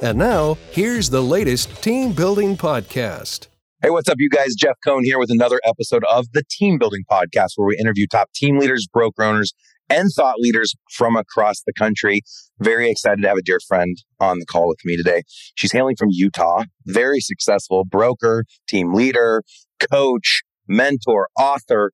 [0.00, 3.48] And now, here's the latest team building podcast.
[3.82, 4.54] Hey, what's up, you guys?
[4.54, 8.32] Jeff Cohn here with another episode of the Team Building Podcast, where we interview top
[8.32, 9.54] team leaders, broker owners,
[9.90, 12.22] and thought leaders from across the country.
[12.60, 15.22] Very excited to have a dear friend on the call with me today.
[15.56, 19.42] She's hailing from Utah, very successful broker, team leader,
[19.90, 21.90] coach, mentor, author,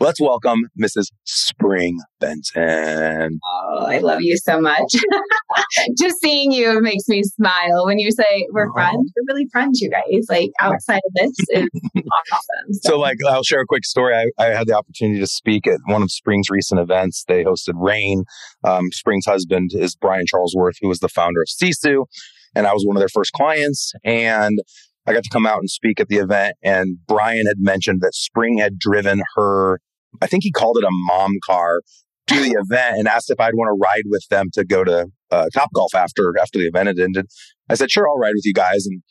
[0.00, 1.06] Let's welcome Mrs.
[1.24, 3.38] Spring Benton.
[3.44, 4.94] Oh, I love you so much.
[5.98, 8.72] Just seeing you makes me smile when you say we're oh.
[8.72, 9.12] friends.
[9.16, 10.26] We're really friends, you guys.
[10.28, 12.72] Like outside of this is awesome.
[12.72, 12.90] So.
[12.90, 12.98] so.
[12.98, 14.14] like, I'll share a quick story.
[14.14, 17.24] I, I, had the opportunity to speak at one of Spring's recent events.
[17.28, 18.24] They hosted Rain.
[18.64, 22.06] Um, Spring's husband is Brian Charlesworth, who was the founder of Sisu.
[22.54, 23.92] And I was one of their first clients.
[24.02, 24.58] And
[25.06, 28.14] I got to come out and speak at the event, and Brian had mentioned that
[28.14, 29.80] Spring had driven her,
[30.20, 31.80] I think he called it a mom car,
[32.26, 35.06] to the event and asked if I'd want to ride with them to go to
[35.30, 37.26] uh, Top Golf after after the event had ended.
[37.68, 39.02] I said, "Sure, I'll ride with you guys." And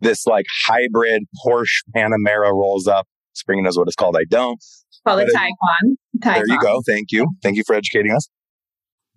[0.00, 3.06] this like hybrid Porsche Panamera rolls up.
[3.32, 4.16] Spring knows what it's called.
[4.16, 4.58] I don't.
[5.06, 5.94] Call it Taycan.
[6.34, 6.80] There you go.
[6.86, 7.28] Thank you.
[7.42, 8.28] Thank you for educating us.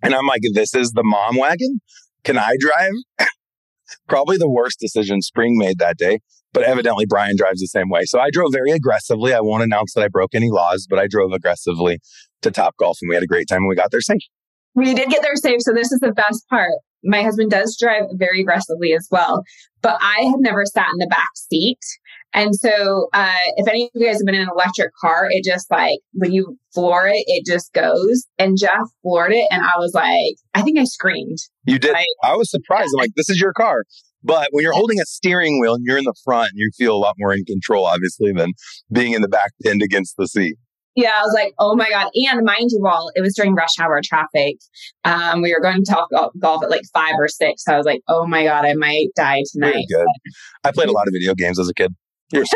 [0.02, 1.80] And I'm like, "This is the mom wagon.
[2.24, 3.28] Can I drive?"
[4.08, 6.20] Probably the worst decision Spring made that day,
[6.52, 8.04] but evidently Brian drives the same way.
[8.04, 9.34] So I drove very aggressively.
[9.34, 11.98] I won't announce that I broke any laws, but I drove aggressively
[12.42, 14.22] to Top Golf and we had a great time and we got there safe.
[14.74, 15.60] We did get there safe.
[15.60, 16.72] So this is the best part.
[17.04, 19.42] My husband does drive very aggressively as well,
[19.82, 21.78] but I have never sat in the back seat.
[22.34, 25.44] And so, uh, if any of you guys have been in an electric car, it
[25.44, 28.26] just like when you floor it, it just goes.
[28.38, 31.38] And Jeff floored it, and I was like, I think I screamed.
[31.64, 31.94] You did.
[32.22, 32.90] I was surprised.
[32.94, 33.84] I'm like, this is your car.
[34.22, 36.98] But when you're holding a steering wheel and you're in the front, you feel a
[36.98, 38.52] lot more in control, obviously, than
[38.92, 40.56] being in the back pinned against the seat.
[40.96, 42.08] Yeah, I was like, oh my God.
[42.12, 44.56] And mind you, all, it was during rush hour traffic.
[45.04, 46.08] Um, we were going to Top
[46.40, 47.62] Golf at like five or six.
[47.64, 49.84] So I was like, oh my God, I might die tonight.
[49.88, 50.06] good.
[50.64, 51.94] I played a lot of video games as a kid.
[52.32, 52.50] It's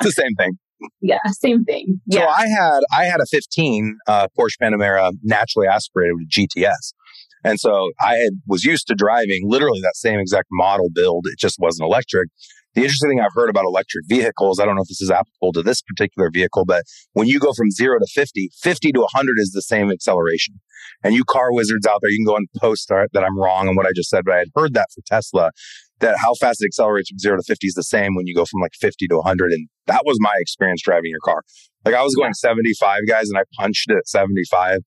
[0.00, 0.52] the same thing.
[1.00, 2.00] Yeah, same thing.
[2.06, 2.20] Yeah.
[2.20, 6.94] So I had I had a 15 uh, Porsche Panamera naturally aspirated with GTS.
[7.42, 11.24] And so I had, was used to driving literally that same exact model build.
[11.26, 12.28] It just wasn't electric.
[12.74, 15.52] The interesting thing I've heard about electric vehicles, I don't know if this is applicable
[15.54, 16.84] to this particular vehicle, but
[17.14, 20.60] when you go from zero to 50, 50 to 100 is the same acceleration.
[21.02, 23.74] And you car wizards out there, you can go and post that I'm wrong on
[23.74, 25.50] what I just said, but I had heard that for Tesla,
[26.00, 28.44] that how fast it accelerates from zero to 50 is the same when you go
[28.44, 29.52] from like 50 to 100.
[29.52, 31.42] And that was my experience driving your car.
[31.84, 34.78] Like I was going 75 guys and I punched it at 75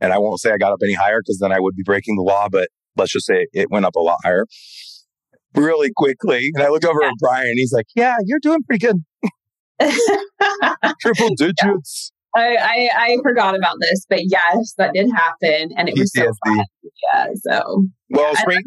[0.00, 2.16] and I won't say I got up any higher because then I would be breaking
[2.16, 4.46] the law, but let's just say it went up a lot higher
[5.54, 6.50] really quickly.
[6.54, 8.96] And I look over at Brian, he's like, Yeah, you're doing pretty good.
[11.00, 12.12] Triple digits.
[12.34, 15.70] I, I, I, forgot about this, but yes, that did happen.
[15.76, 15.98] And it PTSD.
[15.98, 16.64] was so fun.
[17.02, 17.26] Yeah.
[17.42, 18.62] So, well, yeah, Spring,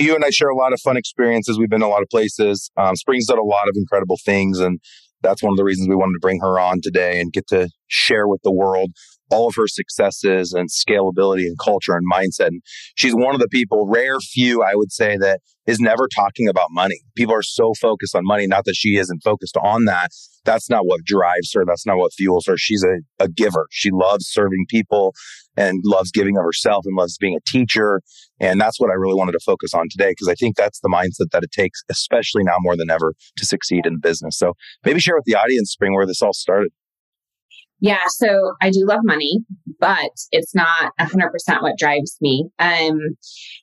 [0.00, 1.58] you and I share a lot of fun experiences.
[1.58, 2.70] We've been a lot of places.
[2.76, 4.58] Um, Spring's done a lot of incredible things.
[4.58, 4.80] And
[5.22, 7.68] that's one of the reasons we wanted to bring her on today and get to
[7.88, 8.90] share with the world
[9.30, 12.48] all of her successes and scalability and culture and mindset.
[12.48, 12.62] And
[12.96, 16.68] she's one of the people, rare few, I would say, that is never talking about
[16.70, 17.00] money.
[17.16, 20.10] People are so focused on money, not that she isn't focused on that.
[20.44, 21.64] That's not what drives her.
[21.66, 22.56] That's not what fuels her.
[22.56, 23.66] She's a, a giver.
[23.70, 25.14] She loves serving people
[25.56, 28.00] and loves giving of herself and loves being a teacher.
[28.40, 30.88] And that's what I really wanted to focus on today because I think that's the
[30.88, 34.38] mindset that it takes, especially now more than ever, to succeed in business.
[34.38, 34.54] So
[34.84, 36.70] maybe share with the audience, Spring, where this all started.
[37.80, 39.38] Yeah, so I do love money,
[39.78, 42.46] but it's not 100% what drives me.
[42.58, 42.98] Um,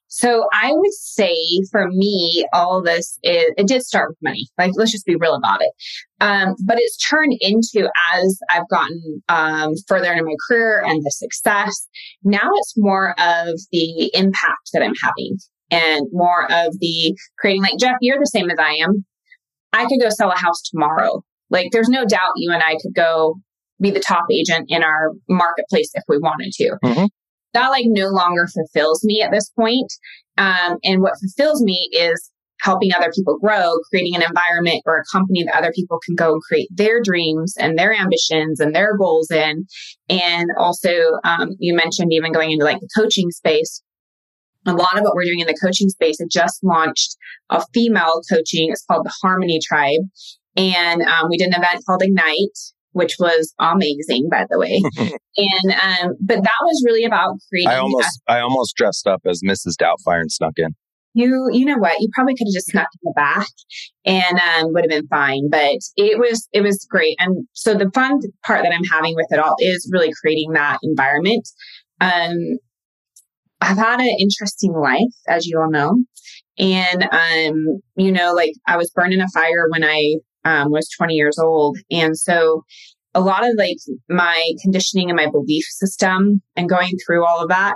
[0.07, 1.35] so I would say
[1.71, 4.47] for me, all this is, it did start with money.
[4.57, 5.71] Like, let's just be real about it.
[6.19, 11.11] Um, but it's turned into as I've gotten um, further into my career and the
[11.11, 11.87] success.
[12.23, 15.37] Now it's more of the impact that I'm having
[15.69, 17.61] and more of the creating.
[17.61, 19.05] Like Jeff, you're the same as I am.
[19.73, 21.21] I could go sell a house tomorrow.
[21.49, 23.35] Like, there's no doubt you and I could go
[23.79, 26.77] be the top agent in our marketplace if we wanted to.
[26.83, 27.05] Mm-hmm.
[27.53, 29.91] That like no longer fulfills me at this point.
[30.37, 32.31] Um, and what fulfills me is
[32.61, 36.33] helping other people grow, creating an environment or a company that other people can go
[36.33, 39.65] and create their dreams and their ambitions and their goals in.
[40.09, 40.89] And also,
[41.23, 43.81] um, you mentioned even going into like the coaching space.
[44.65, 47.15] a lot of what we're doing in the coaching space, it just launched
[47.49, 48.69] a female coaching.
[48.71, 50.01] It's called the Harmony Tribe.
[50.57, 52.57] And um, we did an event called Ignite,
[52.91, 54.81] which was amazing, by the way.
[55.37, 57.69] and um, but that was really about creating.
[57.69, 59.73] I almost a- I almost dressed up as Mrs.
[59.81, 60.69] Doubtfire and snuck in.
[61.13, 61.99] You you know what?
[61.99, 63.47] You probably could have just snuck in the back
[64.05, 65.49] and um, would have been fine.
[65.49, 67.15] But it was it was great.
[67.19, 70.79] And so the fun part that I'm having with it all is really creating that
[70.83, 71.47] environment.
[72.01, 72.57] Um,
[73.61, 76.03] I've had an interesting life, as you all know.
[76.59, 80.15] And, um, you know, like I was burned in a fire when I
[80.47, 81.77] um, was 20 years old.
[81.91, 82.63] And so
[83.13, 83.77] a lot of like
[84.09, 87.75] my conditioning and my belief system and going through all of that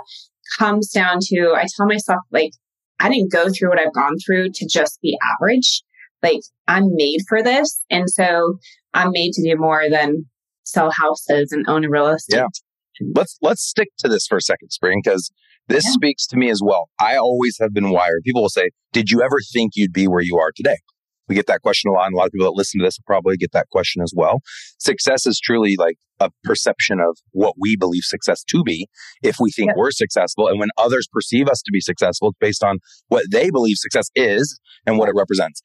[0.58, 2.52] comes down to I tell myself, like,
[3.00, 5.82] I didn't go through what I've gone through to just be average.
[6.22, 7.82] Like, I'm made for this.
[7.90, 8.58] And so
[8.94, 10.26] I'm made to do more than
[10.64, 12.36] sell houses and own a real estate.
[12.36, 12.46] Yeah.
[13.14, 15.32] Let's let's stick to this for a second, Spring, because
[15.66, 15.92] this yeah.
[15.92, 16.88] speaks to me as well.
[17.00, 18.22] I always have been wired.
[18.24, 20.76] People will say, Did you ever think you'd be where you are today?
[21.28, 22.98] We get that question a lot, and a lot of people that listen to this
[22.98, 24.40] will probably get that question as well.
[24.78, 28.88] Success is truly like a perception of what we believe success to be
[29.22, 30.48] if we think we're successful.
[30.48, 32.78] And when others perceive us to be successful, it's based on
[33.08, 35.62] what they believe success is and what it represents.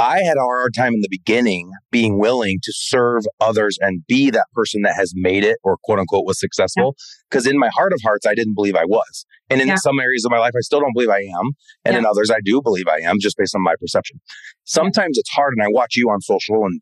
[0.00, 4.30] I had a hard time in the beginning being willing to serve others and be
[4.30, 6.96] that person that has made it or quote unquote was successful.
[7.28, 7.52] Because yeah.
[7.52, 9.26] in my heart of hearts, I didn't believe I was.
[9.50, 9.76] And in yeah.
[9.76, 11.52] some areas of my life, I still don't believe I am.
[11.84, 11.98] And yeah.
[11.98, 14.20] in others, I do believe I am just based on my perception.
[14.64, 15.52] Sometimes it's hard.
[15.54, 16.80] And I watch you on social and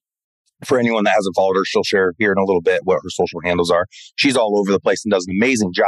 [0.64, 3.10] for anyone that hasn't followed her, she'll share here in a little bit what her
[3.10, 3.86] social handles are.
[4.16, 5.86] She's all over the place and does an amazing job.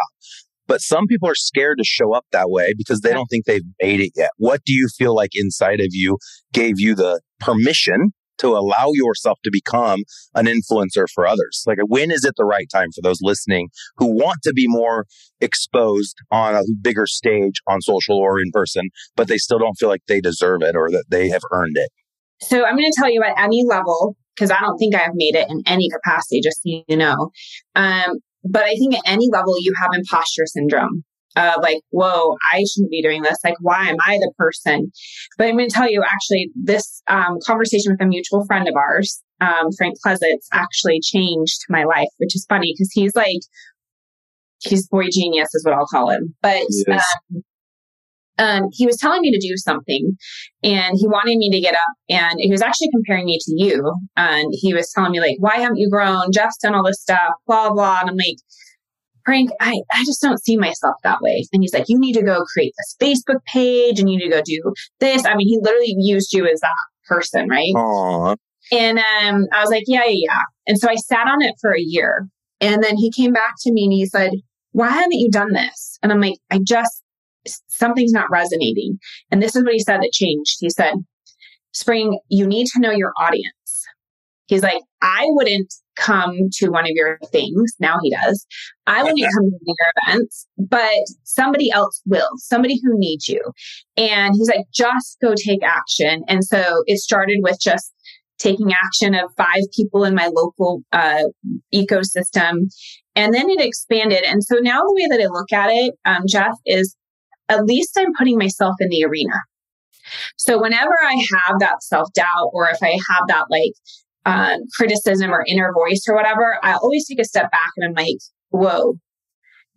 [0.70, 3.60] But some people are scared to show up that way because they don't think they've
[3.82, 4.30] made it yet.
[4.36, 6.16] What do you feel like inside of you
[6.52, 10.04] gave you the permission to allow yourself to become
[10.36, 11.64] an influencer for others?
[11.66, 15.06] Like, when is it the right time for those listening who want to be more
[15.40, 19.88] exposed on a bigger stage on social or in person, but they still don't feel
[19.88, 21.90] like they deserve it or that they have earned it?
[22.42, 25.34] So, I'm going to tell you at any level, because I don't think I've made
[25.34, 27.32] it in any capacity, just so you know.
[27.74, 31.04] Um, but I think at any level, you have imposter syndrome.
[31.36, 33.38] Uh, like, whoa, I shouldn't be doing this.
[33.44, 34.90] Like, why am I the person?
[35.38, 38.74] But I'm going to tell you, actually, this um, conversation with a mutual friend of
[38.74, 43.40] ours, um, Frank Klesitz, actually changed my life, which is funny because he's like,
[44.58, 46.34] he's boy genius, is what I'll call him.
[46.42, 47.04] But yes.
[47.32, 47.42] um,
[48.40, 50.16] um, he was telling me to do something
[50.62, 53.92] and he wanted me to get up and he was actually comparing me to you.
[54.16, 56.32] And he was telling me, like, why haven't you grown?
[56.32, 57.98] Jeff's done all this stuff, blah, blah.
[58.00, 58.38] And I'm like,
[59.26, 61.46] Frank, I, I just don't see myself that way.
[61.52, 64.30] And he's like, you need to go create this Facebook page and you need to
[64.30, 65.26] go do this.
[65.26, 66.70] I mean, he literally used you as that
[67.06, 67.74] person, right?
[67.74, 68.36] Aww.
[68.72, 70.42] And um, I was like, yeah, yeah, yeah.
[70.66, 72.26] And so I sat on it for a year.
[72.62, 74.32] And then he came back to me and he said,
[74.72, 75.98] why haven't you done this?
[76.02, 77.02] And I'm like, I just
[77.68, 78.98] something's not resonating.
[79.30, 80.56] And this is what he said that changed.
[80.60, 80.94] He said,
[81.72, 83.54] Spring, you need to know your audience.
[84.46, 87.72] He's like, I wouldn't come to one of your things.
[87.78, 88.44] Now he does.
[88.86, 89.76] I wouldn't come to your
[90.06, 93.40] events, but somebody else will, somebody who needs you.
[93.96, 96.24] And he's like, just go take action.
[96.26, 97.92] And so it started with just
[98.38, 101.24] taking action of five people in my local uh,
[101.72, 102.70] ecosystem.
[103.14, 104.24] And then it expanded.
[104.24, 106.96] And so now the way that I look at it, um, Jeff, is
[107.50, 109.34] at least I'm putting myself in the arena.
[110.36, 113.72] So whenever I have that self doubt or if I have that like
[114.24, 118.04] uh, criticism or inner voice or whatever, I always take a step back and I'm
[118.04, 118.18] like,
[118.50, 118.94] whoa,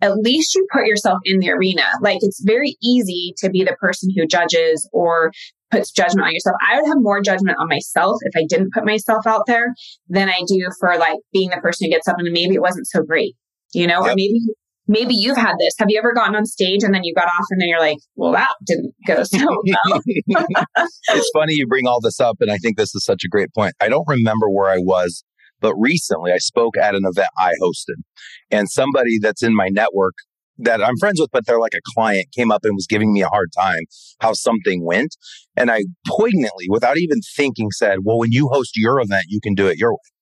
[0.02, 1.86] at least you put yourself in the arena.
[2.02, 5.32] Like it's very easy to be the person who judges or
[5.72, 6.56] puts judgment on yourself.
[6.68, 9.74] I would have more judgment on myself if I didn't put myself out there
[10.08, 12.88] than I do for like being the person who gets up and maybe it wasn't
[12.88, 13.36] so great,
[13.74, 14.12] you know, yep.
[14.12, 14.40] or maybe
[14.88, 15.74] maybe you've had this.
[15.80, 17.98] Have you ever gotten on stage and then you got off and then you're like,
[18.16, 20.02] well, that didn't go so well?
[21.10, 22.38] it's funny you bring all this up.
[22.42, 23.74] And I think this is such a great point.
[23.82, 25.24] I don't remember where I was,
[25.62, 28.02] but recently I spoke at an event I hosted
[28.52, 30.16] and somebody that's in my network
[30.60, 33.22] that I'm friends with, but they're like a client came up and was giving me
[33.22, 33.84] a hard time
[34.20, 35.16] how something went.
[35.56, 39.56] And I poignantly, without even thinking, said, well, when you host your event, you can
[39.56, 40.13] do it your way.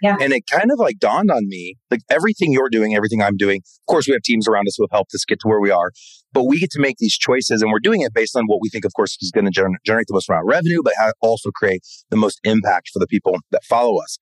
[0.00, 0.16] Yeah.
[0.20, 3.62] And it kind of like dawned on me, like everything you're doing, everything I'm doing.
[3.64, 5.70] Of course, we have teams around us who have helped us get to where we
[5.70, 5.90] are,
[6.32, 8.68] but we get to make these choices and we're doing it based on what we
[8.68, 11.50] think, of course, is going to gener- generate the most amount of revenue, but also
[11.50, 14.18] create the most impact for the people that follow us.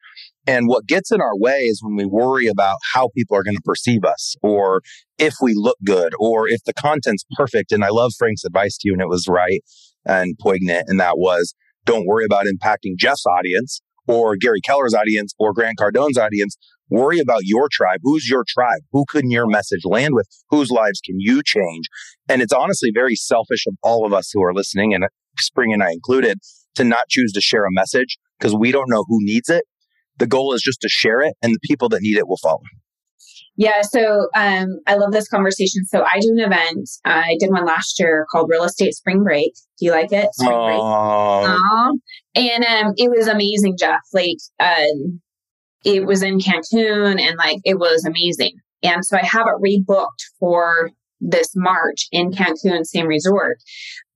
[0.46, 3.56] And what gets in our way is when we worry about how people are going
[3.56, 4.80] to perceive us or
[5.18, 7.72] if we look good or if the content's perfect.
[7.72, 9.60] And I love Frank's advice to you, and it was right
[10.04, 10.84] and poignant.
[10.86, 11.54] And that was
[11.84, 16.56] don't worry about impacting Jeff's audience or Gary Keller's audience or Grant Cardone's audience.
[16.88, 18.00] Worry about your tribe.
[18.02, 18.82] Who's your tribe?
[18.92, 20.28] Who can your message land with?
[20.50, 21.88] Whose lives can you change?
[22.28, 25.04] And it's honestly very selfish of all of us who are listening, and
[25.38, 26.38] Spring and I included,
[26.76, 29.64] to not choose to share a message because we don't know who needs it.
[30.18, 32.62] The goal is just to share it, and the people that need it will follow.
[33.56, 35.84] Yeah, so um, I love this conversation.
[35.86, 36.88] So I do an event.
[37.04, 39.54] I did one last year called Real Estate Spring Break.
[39.78, 40.28] Do you like it?
[40.34, 40.78] Spring Break.
[40.78, 41.92] Aww.
[42.34, 44.00] And um, it was amazing, Jeff.
[44.12, 45.20] Like um,
[45.84, 48.52] it was in Cancun, and like it was amazing.
[48.82, 53.58] And so I have it rebooked for this March in Cancun, same resort,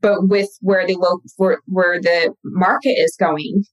[0.03, 0.97] but with where the
[1.37, 3.65] where, where the market is going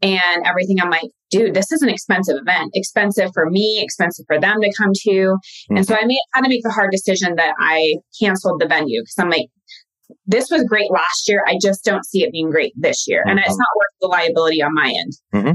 [0.00, 4.40] and everything, I'm like, dude, this is an expensive event, expensive for me, expensive for
[4.40, 5.10] them to come to.
[5.10, 5.76] Mm-hmm.
[5.76, 9.02] And so I made, had to make the hard decision that I canceled the venue
[9.02, 9.48] because I'm like,
[10.26, 11.44] this was great last year.
[11.46, 13.20] I just don't see it being great this year.
[13.20, 13.30] Mm-hmm.
[13.30, 13.58] And it's mm-hmm.
[13.58, 15.12] not worth the liability on my end.
[15.34, 15.52] Mm-hmm.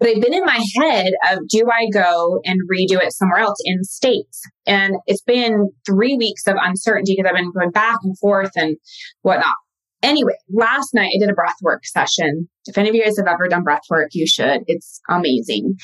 [0.00, 3.58] But I've been in my head of do I go and redo it somewhere else
[3.64, 4.40] in states?
[4.66, 8.76] And it's been three weeks of uncertainty because I've been going back and forth and
[9.22, 9.56] whatnot.
[10.02, 12.48] Anyway, last night I did a breathwork session.
[12.66, 14.62] If any of you guys have ever done breathwork, you should.
[14.66, 15.74] It's amazing.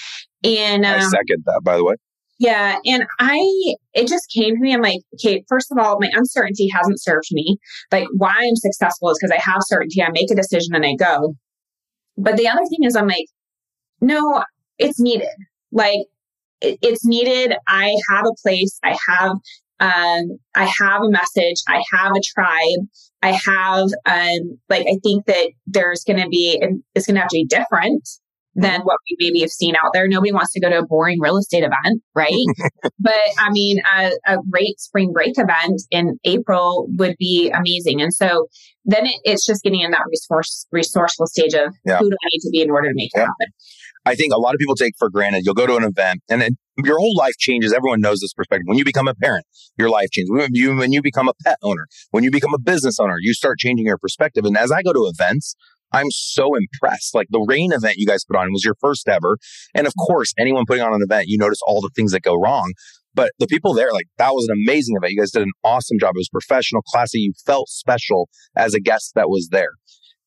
[0.44, 1.94] And um, I second that, by the way.
[2.38, 2.78] Yeah.
[2.85, 3.38] And I,
[3.92, 4.75] it just came to me.
[4.75, 7.56] I'm like, okay, first of all, my uncertainty hasn't served me.
[7.92, 10.02] Like, why I'm successful is because I have certainty.
[10.02, 11.35] I make a decision and I go.
[12.16, 13.26] But the other thing is, I'm like,
[14.00, 14.44] no,
[14.78, 15.28] it's needed.
[15.73, 16.00] Like,
[16.61, 17.56] it's needed.
[17.68, 18.78] I have a place.
[18.83, 19.33] I have
[19.81, 21.62] um, I have a message.
[21.69, 22.87] I have a tribe.
[23.23, 27.23] I have, um, like, I think that there's going to be, and it's going to
[27.23, 28.07] have to be different
[28.57, 30.07] than what we maybe have seen out there.
[30.07, 32.33] Nobody wants to go to a boring real estate event, right?
[32.99, 38.00] but I mean, a, a, great spring break event in April would be amazing.
[38.00, 38.47] And so
[38.85, 41.99] then it, it's just getting in that resource resourceful stage of yeah.
[41.99, 43.23] who do I need to be in order to make yeah.
[43.23, 43.52] it happen.
[44.07, 45.43] I think a lot of people take for granted.
[45.45, 46.53] You'll go to an event and it,
[46.85, 47.73] your whole life changes.
[47.73, 48.65] Everyone knows this perspective.
[48.67, 49.47] When you become a parent,
[49.79, 50.31] your life changes.
[50.31, 53.33] When you, when you become a pet owner, when you become a business owner, you
[53.33, 54.45] start changing your perspective.
[54.45, 55.55] And as I go to events,
[55.93, 57.15] I'm so impressed.
[57.15, 59.39] Like the rain event you guys put on was your first ever.
[59.75, 62.35] And of course, anyone putting on an event, you notice all the things that go
[62.35, 62.73] wrong.
[63.15, 65.13] But the people there, like that was an amazing event.
[65.13, 66.15] You guys did an awesome job.
[66.17, 67.21] It was professional, classy.
[67.21, 69.71] You felt special as a guest that was there.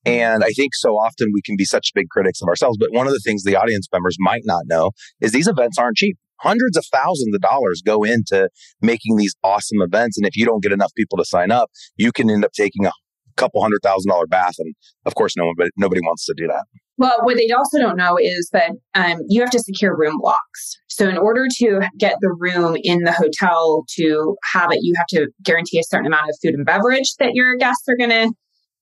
[0.08, 2.78] And I think so often we can be such big critics of ourselves.
[2.80, 5.98] But one of the things the audience members might not know is these events aren't
[5.98, 6.18] cheap.
[6.40, 8.50] Hundreds of thousands of dollars go into
[8.82, 10.18] making these awesome events.
[10.18, 12.86] And if you don't get enough people to sign up, you can end up taking
[12.86, 12.92] a
[13.36, 14.56] couple hundred thousand dollar bath.
[14.60, 16.66] And of course, no one, but nobody wants to do that.
[17.00, 20.78] Well, what they also don't know is that um, you have to secure room blocks.
[20.88, 25.06] So, in order to get the room in the hotel to have it, you have
[25.10, 28.34] to guarantee a certain amount of food and beverage that your guests are going to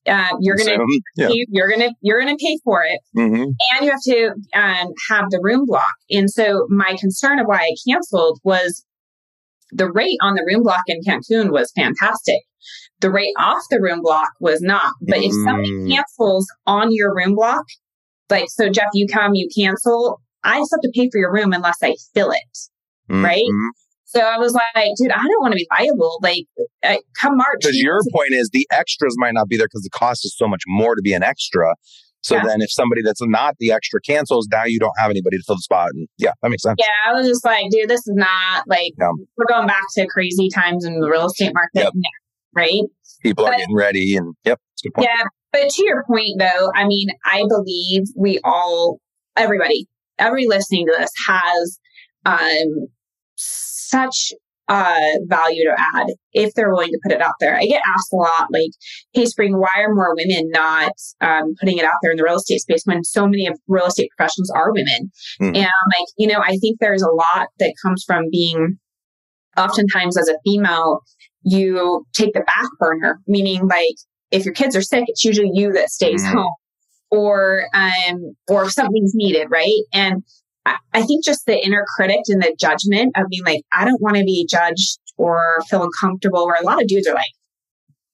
[0.08, 0.78] uh, you're gonna
[1.16, 1.30] yeah.
[1.32, 3.44] you're gonna you're gonna pay for it, mm-hmm.
[3.44, 5.94] and you have to um, have the room block.
[6.10, 8.86] And so my concern of why I canceled was
[9.72, 12.42] the rate on the room block in Cancun was fantastic.
[13.02, 14.94] The rate off the room block was not.
[15.02, 15.26] But mm.
[15.26, 17.66] if somebody cancels on your room block,
[18.30, 21.54] like so, Jeff, you come, you cancel, I still have to pay for your room
[21.54, 22.58] unless I fill it,
[23.10, 23.24] mm-hmm.
[23.24, 23.44] right?
[24.06, 26.20] So I was like, dude, I don't want to be liable.
[26.22, 26.46] Like,
[26.84, 27.58] uh, come March.
[27.60, 30.48] Because your point is the extras might not be there because the cost is so
[30.48, 31.74] much more to be an extra.
[32.22, 32.44] So yeah.
[32.44, 35.58] then if somebody that's not the extra cancels, now you don't have anybody to fill
[35.58, 35.90] the spot.
[35.94, 36.78] And yeah, that makes sense.
[36.80, 39.10] Yeah, I was just like, dude, this is not like, yeah.
[39.38, 41.94] we're going back to crazy times in the real estate market yep.
[41.94, 42.10] now,
[42.56, 42.82] right?
[43.22, 44.60] People but, are getting ready and yep,
[45.00, 45.24] Yeah.
[45.52, 49.00] But to your point though, I mean, I believe we all,
[49.36, 51.80] everybody, every listening to this has
[52.26, 52.88] um,
[53.90, 54.34] such
[54.68, 57.56] uh, value to add if they're willing to put it out there.
[57.56, 58.72] I get asked a lot, like,
[59.14, 62.38] "Hey, Spring, why are more women not um, putting it out there in the real
[62.38, 65.12] estate space when so many of real estate professionals are women?"
[65.42, 65.56] Mm.
[65.56, 68.78] And like, you know, I think there's a lot that comes from being,
[69.56, 71.02] oftentimes as a female,
[71.44, 73.96] you take the back burner, meaning like
[74.32, 76.34] if your kids are sick, it's usually you that stays mm.
[76.34, 76.54] home,
[77.12, 79.84] or um, or if something's needed, right?
[79.94, 80.24] And
[80.66, 84.18] I think just the inner critic and the judgment of being like, I don't want
[84.18, 87.32] to be judged or feel uncomfortable, where a lot of dudes are like,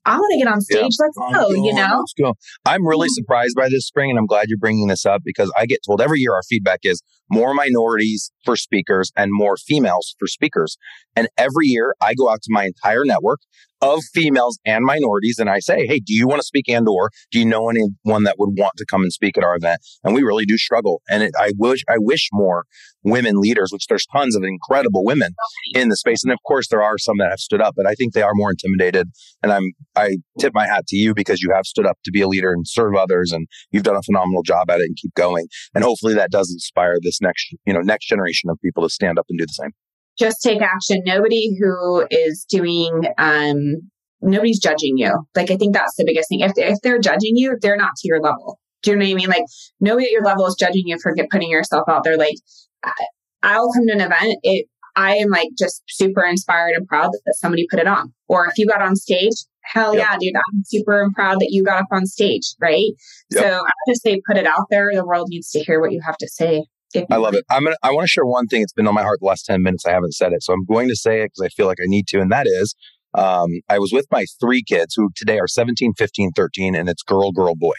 [0.04, 0.78] I want to get on stage.
[1.00, 1.06] Yeah.
[1.06, 2.00] Let's go, you know?
[2.00, 2.34] Let's go.
[2.66, 5.66] I'm really surprised by this spring, and I'm glad you're bringing this up because I
[5.66, 10.28] get told every year our feedback is more minorities for speakers and more females for
[10.28, 10.78] speakers.
[11.16, 13.40] And every year I go out to my entire network.
[13.82, 15.40] of females and minorities.
[15.40, 18.24] And I say, hey, do you want to speak and or do you know anyone
[18.24, 19.82] that would want to come and speak at our event?
[20.04, 21.02] And we really do struggle.
[21.10, 22.66] And it, I wish, I wish more
[23.04, 25.34] women leaders, which there's tons of incredible women
[25.74, 26.24] in the space.
[26.24, 28.36] And of course, there are some that have stood up, but I think they are
[28.36, 29.10] more intimidated.
[29.42, 32.22] And I'm, I tip my hat to you because you have stood up to be
[32.22, 33.32] a leader and serve others.
[33.32, 35.48] And you've done a phenomenal job at it and keep going.
[35.74, 39.20] And hopefully that does inspire this next, you know, next generation of people to stand
[39.20, 39.72] up and do the same
[40.18, 41.02] just take action.
[41.06, 43.90] Nobody who is doing, um,
[44.22, 45.14] nobody's judging you.
[45.36, 46.42] Like, I think that's the biggest thing.
[46.42, 48.60] If, if they're judging you, they're not to your level.
[48.84, 49.30] Do you know what I mean?
[49.30, 49.46] Like,
[49.80, 52.18] nobody at your level is judging you for putting yourself out there.
[52.18, 52.36] Like,
[53.44, 54.38] I, will come to an event.
[54.44, 58.14] It, I am like just super inspired and proud that, that somebody put it on.
[58.28, 60.08] Or if you got on stage, hell yep.
[60.12, 62.92] yeah, dude, I'm super proud that you got up on stage, right?
[63.32, 63.44] Yep.
[63.44, 64.90] So I just say put it out there.
[64.94, 66.66] The world needs to hear what you have to say.
[67.10, 67.46] I love it.
[67.50, 67.76] I'm gonna.
[67.84, 68.62] I want to share one thing.
[68.62, 69.86] It's been on my heart the last ten minutes.
[69.86, 71.88] I haven't said it, so I'm going to say it because I feel like I
[71.88, 72.20] need to.
[72.20, 72.76] And that is,
[73.14, 77.04] um, I was with my three kids who today are 17, 15, 13, and it's
[77.04, 77.74] girl, girl, boy.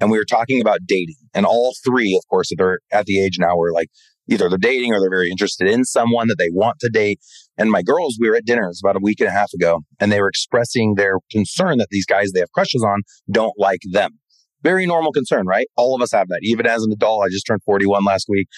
[0.00, 1.16] And we were talking about dating.
[1.34, 3.88] And all three, of course, they're at the age now where like
[4.28, 7.20] either they're dating or they're very interested in someone that they want to date.
[7.58, 9.52] And my girls, we were at dinner, it was about a week and a half
[9.52, 13.54] ago, and they were expressing their concern that these guys they have crushes on don't
[13.58, 14.18] like them.
[14.66, 15.68] Very normal concern, right?
[15.76, 16.40] All of us have that.
[16.42, 18.48] Even as an adult, I just turned 41 last week.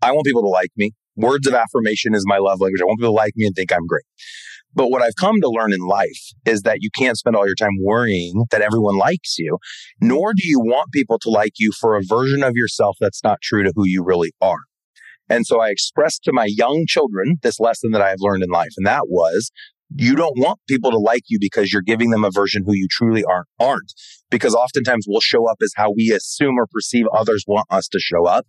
[0.00, 0.92] I want people to like me.
[1.14, 2.80] Words of affirmation is my love language.
[2.80, 4.06] I want people to like me and think I'm great.
[4.74, 7.54] But what I've come to learn in life is that you can't spend all your
[7.54, 9.58] time worrying that everyone likes you,
[10.00, 13.42] nor do you want people to like you for a version of yourself that's not
[13.42, 14.60] true to who you really are.
[15.28, 18.48] And so I expressed to my young children this lesson that I have learned in
[18.48, 18.72] life.
[18.78, 19.50] And that was
[19.94, 22.86] you don't want people to like you because you're giving them a version who you
[22.90, 23.92] truly aren't, aren't.
[24.30, 27.98] Because oftentimes we'll show up as how we assume or perceive others want us to
[27.98, 28.46] show up.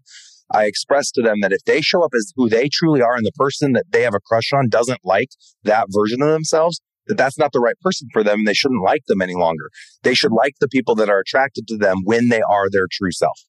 [0.52, 3.26] I expressed to them that if they show up as who they truly are and
[3.26, 5.30] the person that they have a crush on doesn't like
[5.64, 8.40] that version of themselves, that that's not the right person for them.
[8.40, 9.70] and They shouldn't like them any longer.
[10.04, 13.12] They should like the people that are attracted to them when they are their true
[13.12, 13.40] self.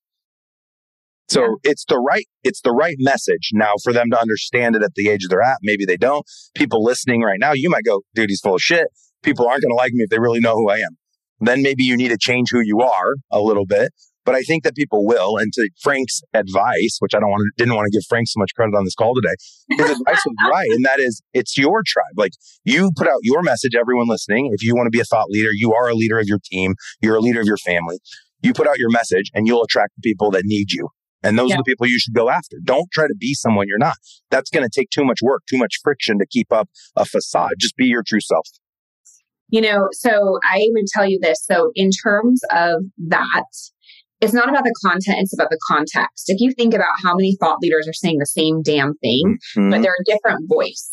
[1.30, 1.70] So yeah.
[1.70, 5.08] it's the right, it's the right message now for them to understand it at the
[5.08, 5.58] age they're at.
[5.62, 6.26] Maybe they don't.
[6.54, 8.88] People listening right now, you might go, dude, he's full of shit.
[9.22, 10.96] People aren't going to like me if they really know who I am.
[11.38, 13.92] Then maybe you need to change who you are a little bit.
[14.24, 15.38] But I think that people will.
[15.38, 18.38] And to Frank's advice, which I don't want to, didn't want to give Frank so
[18.38, 19.34] much credit on this call today,
[19.70, 20.68] his advice was right.
[20.70, 22.12] And that is, it's your tribe.
[22.16, 22.32] Like
[22.64, 24.50] you put out your message, everyone listening.
[24.52, 26.74] If you want to be a thought leader, you are a leader of your team.
[27.00, 27.98] You're a leader of your family.
[28.42, 30.88] You put out your message and you'll attract the people that need you.
[31.22, 31.56] And those yeah.
[31.56, 32.56] are the people you should go after.
[32.64, 33.96] Don't try to be someone you're not.
[34.30, 37.52] That's going to take too much work, too much friction to keep up a facade.
[37.58, 38.46] Just be your true self.
[39.48, 41.44] You know, so I would tell you this.
[41.44, 43.44] So, in terms of that,
[44.20, 46.24] it's not about the content, it's about the context.
[46.28, 49.70] If you think about how many thought leaders are saying the same damn thing, mm-hmm.
[49.70, 50.92] but they're a different voice,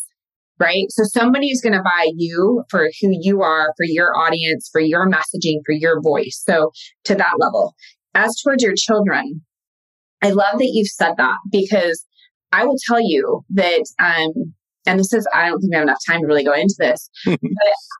[0.58, 0.86] right?
[0.88, 4.80] So somebody is going to buy you for who you are, for your audience, for
[4.80, 6.42] your messaging, for your voice.
[6.44, 6.72] So
[7.04, 7.74] to that level.
[8.14, 9.42] As towards your children,
[10.22, 12.04] I love that you've said that because
[12.52, 14.54] I will tell you that um,
[14.88, 17.10] and this is I don't think we have enough time to really go into this.
[17.26, 17.38] but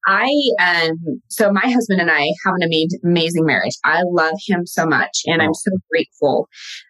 [0.07, 0.29] I
[0.61, 3.75] um so my husband and I have an amazing amazing marriage.
[3.85, 6.49] I love him so much and I'm so grateful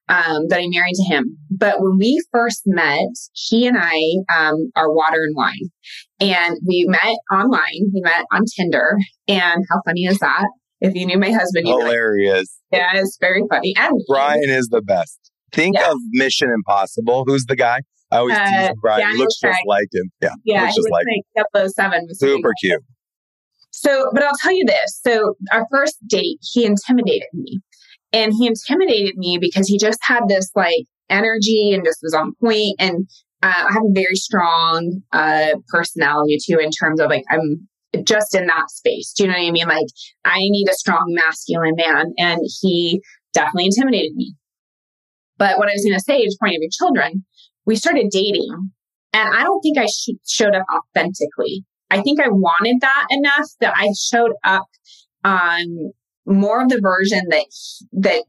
[0.09, 1.37] um, that I'm married to him.
[1.51, 4.01] But when we first met, he and I
[4.35, 5.71] um, are water and wine.
[6.21, 7.91] And we met online.
[7.93, 8.97] We met on Tinder.
[9.27, 10.47] And how funny is that?
[10.81, 12.59] If you knew my husband, you hilarious.
[12.71, 13.75] Like, yeah, it's very funny.
[13.77, 15.19] And Brian is the best.
[15.53, 15.91] Think yeah.
[15.91, 17.25] of Mission Impossible.
[17.27, 17.81] Who's the guy?
[18.11, 19.01] I always uh, tease Brian.
[19.01, 19.55] Daniel he looks Craig.
[19.55, 20.11] just like him.
[20.21, 20.29] Yeah.
[20.45, 20.63] Yeah.
[20.63, 21.07] Looks just like,
[21.55, 22.83] like 007 was super cute.
[23.71, 25.01] So, but I'll tell you this.
[25.05, 27.61] So, our first date, he intimidated me.
[28.13, 32.33] And he intimidated me because he just had this like energy and just was on
[32.43, 32.77] point.
[32.79, 33.07] And
[33.43, 37.69] uh, I have a very strong uh, personality too, in terms of like, I'm
[38.05, 39.13] just in that space.
[39.17, 39.67] Do you know what I mean?
[39.67, 39.87] Like,
[40.25, 42.13] I need a strong masculine man.
[42.19, 43.01] And he
[43.33, 44.35] definitely intimidated me.
[45.39, 47.25] But what I was going to say, to point of your children,
[47.65, 48.71] we started dating
[49.13, 51.65] and I don't think I sh- showed up authentically.
[51.91, 54.67] I think I wanted that enough that I showed up
[55.25, 55.93] on
[56.27, 57.47] more of the version that
[57.93, 58.25] that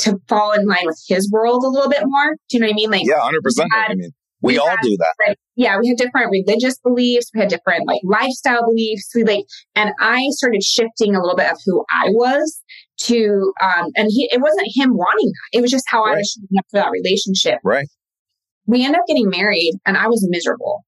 [0.00, 2.36] to fall in line with his world a little bit more.
[2.48, 2.90] Do you know what I mean?
[2.90, 3.68] Like yeah, hundred percent.
[3.72, 5.36] I mean, we, we all do that.
[5.56, 7.30] Yeah, we had different religious beliefs.
[7.34, 9.10] We had different like lifestyle beliefs.
[9.14, 12.62] We like, and I started shifting a little bit of who I was
[13.02, 15.58] to, um, and he, it wasn't him wanting that.
[15.58, 16.14] It was just how right.
[16.14, 17.58] I was showing up for that relationship.
[17.64, 17.86] Right
[18.68, 20.84] we ended up getting married and I was miserable.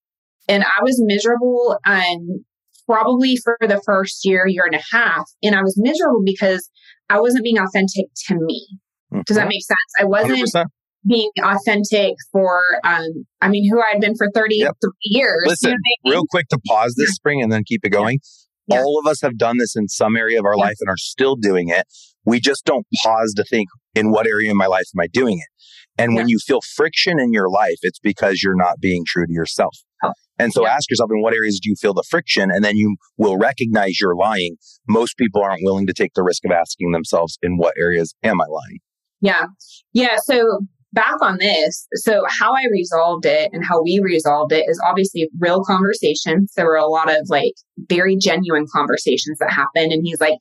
[0.48, 2.44] And I was miserable and
[2.86, 5.24] probably for the first year, year and a half.
[5.42, 6.68] And I was miserable because
[7.08, 8.78] I wasn't being authentic to me.
[9.12, 9.22] Mm-hmm.
[9.26, 9.78] Does that make sense?
[9.98, 10.66] I wasn't 100%.
[11.06, 14.76] Being authentic for, um, I mean, who I'd been for 33 yep.
[15.02, 15.44] years.
[15.46, 16.12] Listen, you know I mean?
[16.14, 18.18] real quick to pause this spring and then keep it going.
[18.66, 18.80] Yeah.
[18.80, 20.64] All of us have done this in some area of our yeah.
[20.64, 21.86] life and are still doing it.
[22.24, 25.38] We just don't pause to think, in what area of my life am I doing
[25.38, 26.00] it?
[26.00, 26.18] And yeah.
[26.18, 29.74] when you feel friction in your life, it's because you're not being true to yourself.
[30.04, 30.12] Oh.
[30.38, 32.50] And so ask yourself, in what areas do you feel the friction?
[32.50, 34.56] And then you will recognize you're lying.
[34.88, 38.40] Most people aren't willing to take the risk of asking themselves, in what areas am
[38.40, 38.78] I lying?
[39.20, 39.46] Yeah.
[39.92, 40.16] Yeah.
[40.22, 40.60] So
[40.92, 45.28] back on this, so how I resolved it and how we resolved it is obviously
[45.38, 46.52] real conversations.
[46.56, 47.54] There were a lot of like
[47.88, 49.92] very genuine conversations that happened.
[49.92, 50.38] And he's like,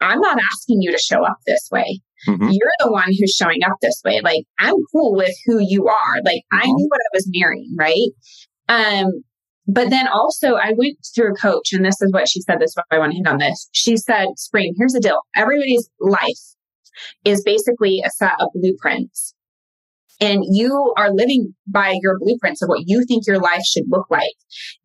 [0.00, 2.00] I'm not asking you to show up this way.
[2.28, 2.48] Mm-hmm.
[2.50, 4.20] You're the one who's showing up this way.
[4.22, 6.16] Like, I'm cool with who you are.
[6.24, 6.58] Like, mm-hmm.
[6.58, 8.10] I knew what I was marrying, right?
[8.68, 9.22] Um,
[9.66, 12.58] but then also I went through a coach, and this is what she said.
[12.58, 13.68] This is what I want to hit on this.
[13.72, 15.20] She said, Spring, here's the deal.
[15.36, 16.56] Everybody's life
[17.24, 19.34] is basically a set of blueprints
[20.20, 24.06] and you are living by your blueprints of what you think your life should look
[24.10, 24.34] like.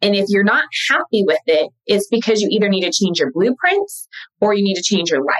[0.01, 3.31] And if you're not happy with it, it's because you either need to change your
[3.31, 4.07] blueprints
[4.39, 5.35] or you need to change your life.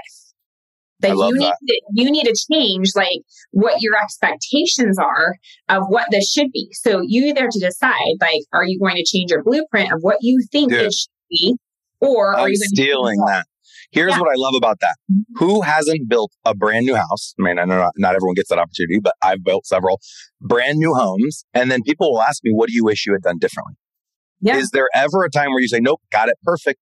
[1.00, 3.20] That you need to, you need to change like
[3.52, 5.36] what your expectations are
[5.68, 6.70] of what this should be.
[6.72, 10.18] So you either to decide like, are you going to change your blueprint of what
[10.22, 11.58] you think Dude, it should be,
[12.00, 13.46] or I'm are you stealing that?
[13.94, 14.20] Here's yeah.
[14.20, 14.96] what I love about that.
[15.12, 15.46] Mm-hmm.
[15.46, 17.36] Who hasn't built a brand new house?
[17.40, 20.00] I mean, I know not, not everyone gets that opportunity, but I've built several
[20.42, 21.46] brand new homes.
[21.54, 23.76] And then people will ask me, what do you wish you had done differently?
[24.42, 24.58] Yeah.
[24.58, 26.80] Is there ever a time where you say, nope, got it perfect?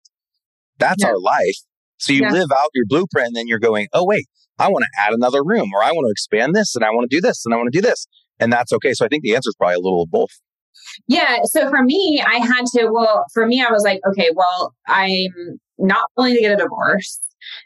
[0.80, 1.10] That's yeah.
[1.10, 1.58] our life.
[1.98, 4.26] So you live out your blueprint and then you're going, oh, wait,
[4.58, 7.10] I want to add another room or I want to expand this and I want
[7.10, 8.08] to do this and I want to do this.
[8.40, 8.94] And that's okay.
[8.94, 10.32] So I think the answer is probably a little of both.
[11.08, 11.38] Yeah.
[11.44, 15.60] So for me, I had to, well, for me, I was like, okay, well, I'm
[15.82, 17.20] not willing to get a divorce.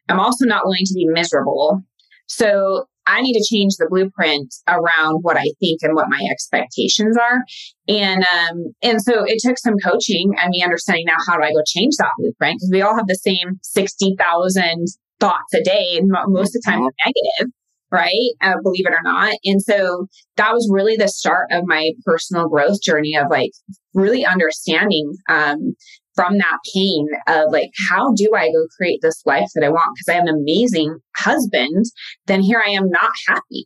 [0.10, 1.82] I'm also not willing to be miserable.
[2.28, 7.16] So I need to change the blueprint around what I think and what my expectations
[7.18, 7.44] are.
[7.88, 11.52] And um, and so it took some coaching and me understanding now how do I
[11.52, 14.88] go change that blueprint because we all have the same sixty thousand
[15.20, 17.54] thoughts a day, and most of the time negative
[17.96, 18.32] right?
[18.42, 19.34] Uh, believe it or not.
[19.46, 23.52] And so that was really the start of my personal growth journey of like
[23.94, 25.76] really understanding um,
[26.16, 29.96] from that pain of like, how do I go create this life that I want?
[29.96, 31.86] Because I have an amazing husband,
[32.26, 33.66] then here I am not happy,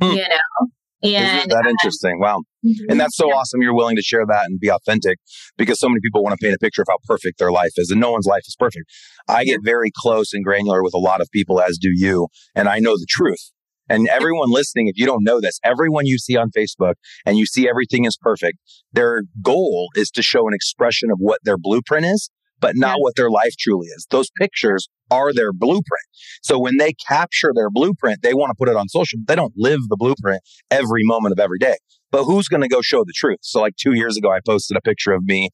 [0.00, 0.10] hmm.
[0.10, 0.68] you know?
[1.02, 2.18] And Isn't that um, interesting?
[2.18, 2.40] Wow.
[2.64, 2.90] Mm-hmm.
[2.90, 3.34] And that's so yeah.
[3.34, 3.60] awesome.
[3.60, 5.18] You're willing to share that and be authentic
[5.58, 7.90] because so many people want to paint a picture of how perfect their life is
[7.90, 8.86] and no one's life is perfect.
[9.28, 12.28] I get very close and granular with a lot of people, as do you.
[12.54, 13.52] And I know the truth.
[13.88, 16.94] And everyone listening, if you don't know this, everyone you see on Facebook
[17.24, 18.58] and you see everything is perfect,
[18.92, 23.14] their goal is to show an expression of what their blueprint is, but not what
[23.16, 24.06] their life truly is.
[24.10, 26.06] Those pictures are their blueprint.
[26.42, 29.52] So when they capture their blueprint, they want to put it on social, they don't
[29.56, 31.76] live the blueprint every moment of every day.
[32.10, 33.38] But who's going to go show the truth?
[33.42, 35.50] So like two years ago, I posted a picture of me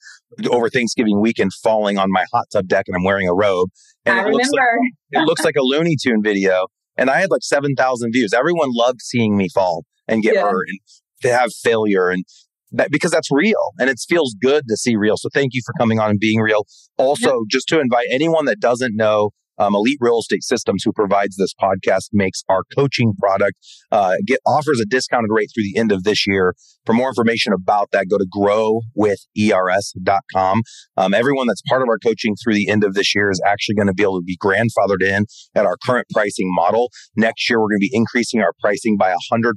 [0.50, 3.70] over Thanksgiving weekend falling on my hot tub deck and I'm wearing a robe.
[4.04, 4.38] And I it remember.
[4.38, 6.66] Looks like, it looks like a Looney Tune video.
[6.96, 8.32] And I had like 7,000 views.
[8.32, 10.42] Everyone loved seeing me fall and get yeah.
[10.42, 10.78] hurt and
[11.22, 12.24] to have failure and
[12.72, 15.16] that, because that's real and it feels good to see real.
[15.16, 16.66] So thank you for coming on and being real.
[16.98, 17.44] Also, yeah.
[17.50, 19.30] just to invite anyone that doesn't know
[19.62, 23.56] um, Elite Real Estate Systems, who provides this podcast, makes our coaching product.
[23.90, 26.54] Uh, get offers a discounted rate through the end of this year.
[26.84, 30.62] For more information about that, go to growwithers.com.
[30.96, 33.76] Um, everyone that's part of our coaching through the end of this year is actually
[33.76, 36.90] going to be able to be grandfathered in at our current pricing model.
[37.16, 39.54] Next year, we're going to be increasing our pricing by 100%.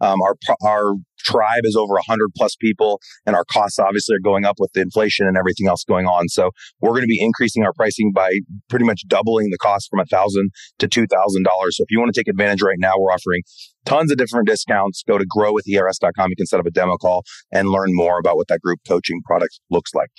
[0.00, 4.44] Um, our, our tribe is over 100 plus people and our costs obviously are going
[4.44, 6.28] up with the inflation and everything else going on.
[6.28, 8.30] So we're going to be increasing our pricing by
[8.68, 11.76] pretty much doubling the cost from a thousand to two thousand dollars.
[11.76, 13.42] So if you want to take advantage right now we're offering
[13.84, 15.02] tons of different discounts.
[15.06, 18.48] Go to growwithers.com you can set up a demo call and learn more about what
[18.48, 20.10] that group coaching product looks like.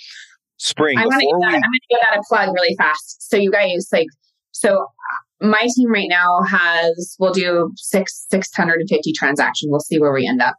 [0.58, 1.46] Spring I before we...
[1.46, 3.28] i'm going to give that a plug really fast.
[3.30, 4.06] So you guys like
[4.52, 9.70] so uh, my team right now has we'll do six 650 transactions.
[9.70, 10.54] We'll see where we end up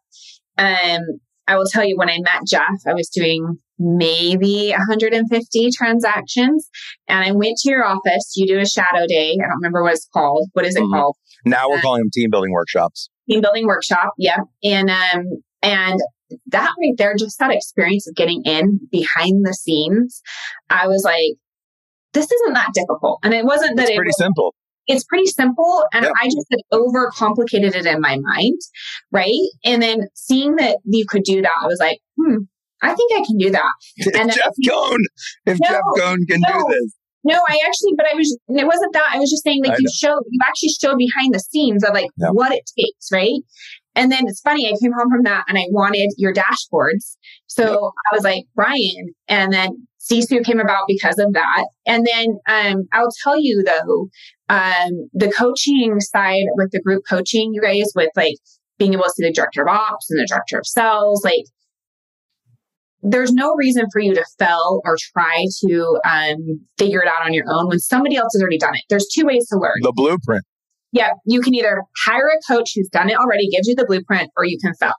[0.58, 1.02] um,
[1.48, 6.70] I will tell you when I met Jeff, I was doing maybe 150 transactions.
[7.08, 8.34] And I went to your office.
[8.36, 9.34] You do a shadow day.
[9.34, 10.50] I don't remember what it's called.
[10.54, 10.94] What is it mm-hmm.
[10.94, 11.18] called?
[11.46, 13.10] Now we're uh, calling them team building workshops.
[13.30, 14.14] Team building workshop.
[14.18, 14.40] Yeah.
[14.64, 15.26] And, um,
[15.62, 16.00] and
[16.48, 20.22] that right there, just that experience of getting in behind the scenes,
[20.70, 21.34] I was like,
[22.14, 23.20] this isn't that difficult.
[23.24, 24.56] And it wasn't that it's it pretty was, simple
[24.88, 28.60] it's pretty simple and i just had overcomplicated it in my mind
[29.12, 29.50] right?
[29.64, 32.38] And then seeing that you could do that i was like hmm
[32.82, 33.74] i think i can do that.
[33.98, 35.00] If and jeff cohn.
[35.46, 36.96] If no, jeff cohn can no, do this.
[37.24, 39.78] No i actually but i was it wasn't that i was just saying like I
[39.80, 39.92] you know.
[39.96, 43.40] showed you actually showed behind the scenes of like what it takes right
[43.96, 47.18] and then it's funny, I came home from that and I wanted your dashboards.
[47.48, 47.92] So.
[48.12, 51.68] I was like, Brian, and then Sisu came about because of that.
[51.86, 54.10] And then um, I'll tell you though,
[54.50, 58.36] um, the coaching side with the group coaching, you guys, with like
[58.78, 61.46] being able to see the director of ops and the director of sales, like
[63.02, 67.34] there's no reason for you to fail or try to um, figure it out on
[67.34, 68.82] your own when somebody else has already done it.
[68.90, 69.74] There's two ways to learn.
[69.82, 70.44] The blueprint.
[70.94, 74.30] Yeah, you can either hire a coach who's done it already, gives you the blueprint,
[74.38, 74.94] or you can fail.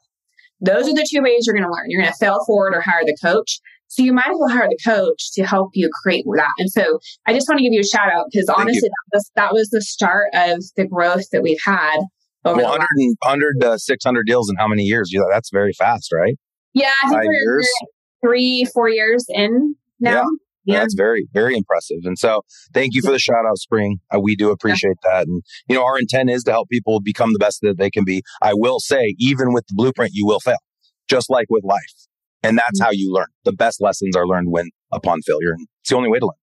[0.60, 1.86] Those are the two ways you're going to learn.
[1.88, 3.60] You're going to fail forward or hire the coach.
[3.88, 6.50] So you might as well hire the coach to help you create that.
[6.58, 9.30] And so I just want to give you a shout out because honestly, that was,
[9.36, 12.00] that was the start of the growth that we've had
[12.44, 12.80] over 100,
[13.20, 15.10] 100 uh, 600 deals in how many years?
[15.12, 16.36] Yeah, that's very fast, right?
[16.72, 17.68] Yeah, I think Five we're, years.
[18.20, 20.24] three, four years in now.
[20.64, 20.80] Yeah.
[20.80, 21.98] That's very, very impressive.
[22.04, 23.98] And so thank you for the shout out, Spring.
[24.14, 25.18] Uh, we do appreciate yeah.
[25.18, 25.26] that.
[25.26, 28.04] And, you know, our intent is to help people become the best that they can
[28.04, 28.22] be.
[28.40, 30.56] I will say, even with the blueprint, you will fail,
[31.08, 31.80] just like with life.
[32.42, 32.86] And that's mm-hmm.
[32.86, 33.26] how you learn.
[33.44, 35.52] The best lessons are learned when upon failure.
[35.52, 36.34] And it's the only way to learn.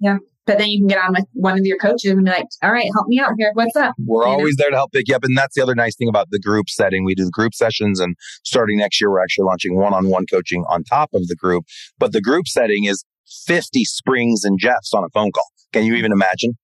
[0.00, 0.16] Yeah.
[0.46, 2.72] But then you can get on with one of your coaches and be like, all
[2.72, 3.52] right, help me out here.
[3.54, 3.94] What's up?
[4.04, 4.64] We're you always know?
[4.64, 5.22] there to help pick you up.
[5.22, 7.04] And that's the other nice thing about the group setting.
[7.04, 10.82] We do the group sessions and starting next year, we're actually launching one-on-one coaching on
[10.82, 11.66] top of the group.
[11.98, 13.04] But the group setting is
[13.46, 15.46] 50 Springs and Jeffs on a phone call.
[15.72, 16.54] Can you even imagine?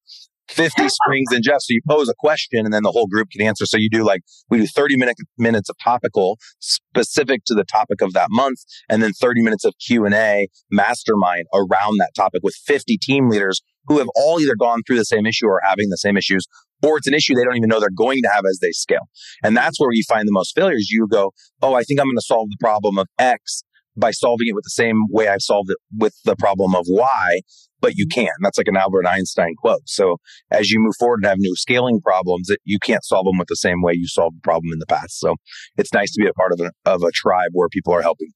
[0.49, 1.67] 50 Springs and Jeffs.
[1.67, 3.67] So you pose a question and then the whole group can answer.
[3.67, 8.01] So you do like, we do 30 minute, minutes of topical specific to the topic
[8.01, 8.59] of that month.
[8.89, 13.29] And then 30 minutes of Q and A mastermind around that topic with 50 team
[13.29, 16.45] leaders who have all either gone through the same issue or having the same issues,
[16.83, 19.09] or it's an issue they don't even know they're going to have as they scale.
[19.45, 20.89] And that's where you find the most failures.
[20.91, 23.63] You go, Oh, I think I'm going to solve the problem of X
[23.97, 27.41] by solving it with the same way I've solved it with the problem of why,
[27.81, 28.29] but you can.
[28.43, 29.83] That's like an Albert Einstein quote.
[29.87, 30.17] So
[30.51, 33.49] as you move forward and have new scaling problems, that you can't solve them with
[33.49, 35.19] the same way you solved the problem in the past.
[35.19, 35.37] So
[35.77, 38.29] it's nice to be a part of a, of a tribe where people are helping.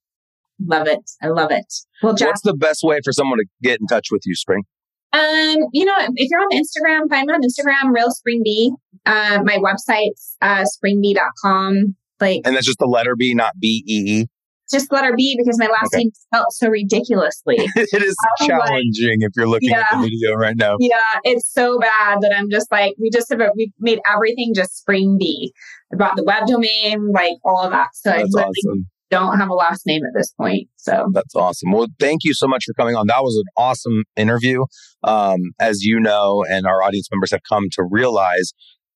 [0.63, 1.09] Love it.
[1.21, 1.65] I love it.
[2.03, 4.63] Well, Jack, what's the best way for someone to get in touch with you, Spring?
[5.13, 8.71] Um, you know, if you're on Instagram, find me on Instagram, Real Spring B.
[9.05, 11.95] Uh, my website's uh, springb.com.
[12.19, 14.27] Like, and that's just the letter B, not B E E
[14.71, 16.03] just letter B because my last okay.
[16.03, 17.57] name spelled so ridiculously.
[17.75, 20.75] it is challenging like, if you're looking yeah, at the video right now.
[20.79, 24.53] Yeah, it's so bad that I'm just like, we just have, a, we made everything
[24.55, 25.53] just Spring B.
[25.93, 27.89] I bought the web domain, like all of that.
[27.93, 28.87] So That's I awesome.
[29.09, 30.67] don't have a last name at this point.
[30.77, 31.71] So That's awesome.
[31.71, 33.07] Well, thank you so much for coming on.
[33.07, 34.63] That was an awesome interview.
[35.03, 38.53] Um, as you know, and our audience members have come to realize,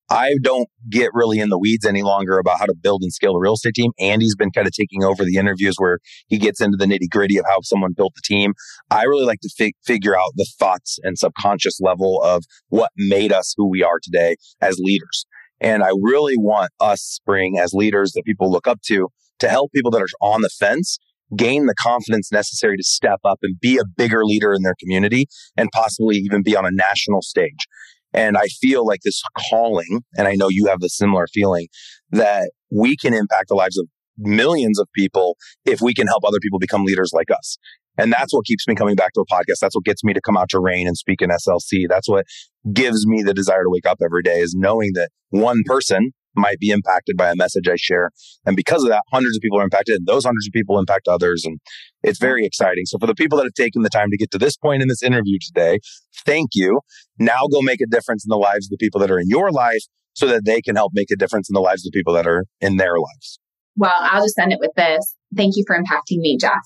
[0.08, 3.34] I don't get really in the weeds any longer about how to build and scale
[3.34, 3.90] a real estate team.
[3.98, 7.38] Andy's been kind of taking over the interviews where he gets into the nitty gritty
[7.38, 8.54] of how someone built the team.
[8.90, 13.32] I really like to fi- figure out the thoughts and subconscious level of what made
[13.32, 15.26] us who we are today as leaders.
[15.60, 19.08] And I really want us, Spring, as leaders that people look up to,
[19.40, 20.98] to help people that are on the fence
[21.34, 25.26] gain the confidence necessary to step up and be a bigger leader in their community
[25.56, 27.66] and possibly even be on a national stage.
[28.12, 31.68] And I feel like this calling, and I know you have the similar feeling,
[32.10, 33.86] that we can impact the lives of
[34.18, 37.58] millions of people if we can help other people become leaders like us.
[37.98, 39.58] And that's what keeps me coming back to a podcast.
[39.60, 41.84] That's what gets me to come out to rain and speak in SLC.
[41.88, 42.26] That's what
[42.72, 46.58] gives me the desire to wake up every day is knowing that one person might
[46.58, 48.10] be impacted by a message I share.
[48.44, 51.08] And because of that, hundreds of people are impacted and those hundreds of people impact
[51.08, 51.44] others.
[51.44, 51.58] And
[52.02, 52.84] it's very exciting.
[52.86, 54.88] So for the people that have taken the time to get to this point in
[54.88, 55.80] this interview today,
[56.24, 56.80] thank you.
[57.18, 59.50] Now go make a difference in the lives of the people that are in your
[59.50, 59.82] life
[60.14, 62.26] so that they can help make a difference in the lives of the people that
[62.26, 63.38] are in their lives.
[63.76, 65.14] Well, I'll just end it with this.
[65.36, 66.62] Thank you for impacting me, Jeff.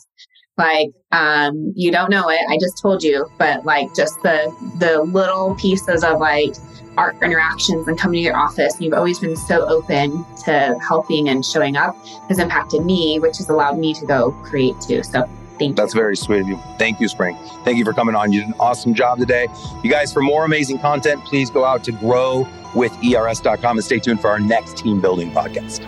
[0.57, 2.41] Like, um, you don't know it.
[2.49, 6.55] I just told you, but like just the the little pieces of like
[7.01, 11.29] our interactions and coming to your office, And you've always been so open to helping
[11.29, 11.97] and showing up
[12.29, 15.03] has impacted me, which has allowed me to go create too.
[15.03, 15.23] So
[15.59, 15.75] thank you.
[15.75, 16.59] That's very sweet of you.
[16.79, 17.37] Thank you, Spring.
[17.65, 18.33] Thank you for coming on.
[18.33, 19.49] You did an awesome job today.
[19.83, 24.29] You guys, for more amazing content, please go out to growwithers.com and stay tuned for
[24.29, 25.87] our next team building podcast.